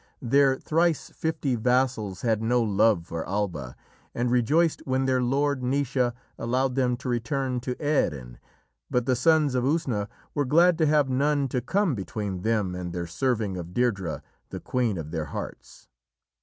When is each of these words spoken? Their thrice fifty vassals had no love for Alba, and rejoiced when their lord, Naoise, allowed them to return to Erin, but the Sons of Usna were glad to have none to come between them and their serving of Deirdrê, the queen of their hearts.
Their 0.19 0.57
thrice 0.57 1.11
fifty 1.11 1.53
vassals 1.53 2.23
had 2.23 2.41
no 2.41 2.59
love 2.63 3.05
for 3.05 3.23
Alba, 3.29 3.75
and 4.15 4.31
rejoiced 4.31 4.81
when 4.85 5.05
their 5.05 5.21
lord, 5.21 5.61
Naoise, 5.61 6.13
allowed 6.39 6.73
them 6.73 6.97
to 6.97 7.07
return 7.07 7.59
to 7.59 7.79
Erin, 7.79 8.39
but 8.89 9.05
the 9.05 9.15
Sons 9.15 9.53
of 9.53 9.63
Usna 9.63 10.07
were 10.33 10.45
glad 10.45 10.79
to 10.79 10.87
have 10.87 11.07
none 11.07 11.47
to 11.49 11.61
come 11.61 11.93
between 11.93 12.41
them 12.41 12.73
and 12.73 12.93
their 12.93 13.05
serving 13.05 13.57
of 13.57 13.73
Deirdrê, 13.75 14.23
the 14.49 14.59
queen 14.59 14.97
of 14.97 15.11
their 15.11 15.25
hearts. 15.25 15.87